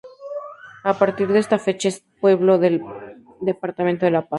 A 0.83 0.93
partir 0.97 1.27
de 1.31 1.37
esta 1.37 1.59
fecha 1.59 1.87
es 1.87 2.03
pueblo 2.19 2.57
del 2.57 2.81
departamento 3.39 4.05
de 4.07 4.11
La 4.13 4.21
Paz. 4.23 4.29